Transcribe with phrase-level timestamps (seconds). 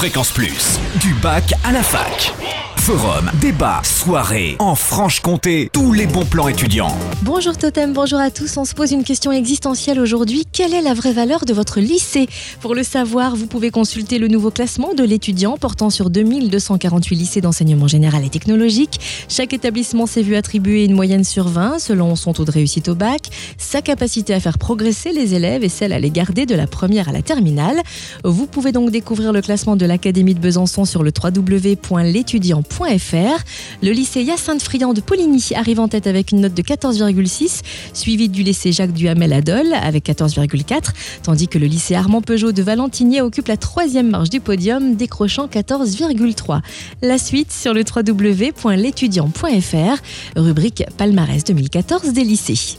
[0.00, 2.32] Fréquence Plus, du bac à la fac.
[2.76, 6.96] Forum, débat, soirée, en Franche-Comté, tous les bons plans étudiants.
[7.22, 8.56] Bonjour Totem, bonjour à tous.
[8.56, 10.46] On se pose une question existentielle aujourd'hui.
[10.50, 12.26] Quelle est la vraie valeur de votre lycée?
[12.62, 17.42] Pour le savoir, vous pouvez consulter le nouveau classement de l'étudiant portant sur 2248 lycées
[17.42, 19.00] d'enseignement général et technologique.
[19.28, 22.94] Chaque établissement s'est vu attribuer une moyenne sur 20 selon son taux de réussite au
[22.94, 26.66] bac, sa capacité à faire progresser les élèves et celle à les garder de la
[26.66, 27.82] première à la terminale.
[28.24, 33.44] Vous pouvez donc découvrir le classement de l'Académie de Besançon sur le www.l'étudiant.fr
[33.82, 36.62] le lycée Hyacinthe Friand de Poligny arrive en tête avec une note de
[37.12, 37.60] 14,6,
[37.92, 40.90] suivi du lycée Jacques Duhamel à Dole avec 14,4,
[41.22, 45.46] tandis que le lycée Armand Peugeot de Valentinier occupe la troisième marche du podium, décrochant
[45.46, 46.60] 14,3.
[47.02, 50.02] La suite sur le www.l'étudiant.fr,
[50.36, 52.78] rubrique palmarès 2014 des lycées.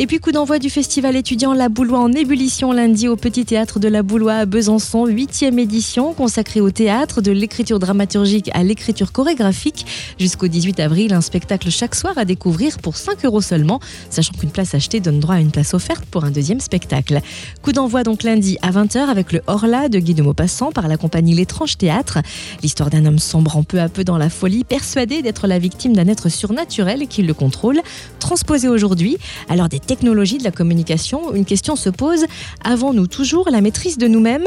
[0.00, 3.80] Et puis coup d'envoi du festival étudiant La Boulois en ébullition lundi au Petit Théâtre
[3.80, 9.10] de La Boulois à Besançon, huitième édition consacrée au théâtre, de l'écriture dramaturgique à l'écriture
[9.10, 9.86] chorégraphique.
[10.20, 14.52] Jusqu'au 18 avril, un spectacle chaque soir à découvrir pour 5 euros seulement, sachant qu'une
[14.52, 17.20] place achetée donne droit à une place offerte pour un deuxième spectacle.
[17.62, 20.96] Coup d'envoi donc lundi à 20h avec le Horla de Guy de Maupassant par la
[20.96, 22.18] compagnie L'étrange théâtre.
[22.62, 26.06] L'histoire d'un homme sombrant peu à peu dans la folie, persuadé d'être la victime d'un
[26.06, 27.80] être surnaturel qui le contrôle,
[28.20, 29.16] transposé aujourd'hui.
[29.48, 32.26] Alors des technologie de la communication, une question se pose,
[32.62, 34.44] avons-nous toujours la maîtrise de nous-mêmes?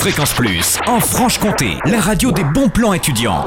[0.00, 3.46] Fréquence Plus, en Franche-Comté, la radio des bons plans étudiants.